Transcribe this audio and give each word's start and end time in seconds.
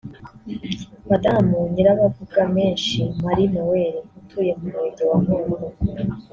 Madamu 1.09 1.57
Nyirabavugamenshi 1.71 2.99
Marie 3.23 3.49
Noela 3.53 4.01
utuye 4.19 4.51
mu 4.59 4.63
murenge 4.71 5.03
wa 5.09 5.17
Nkombo 5.23 5.57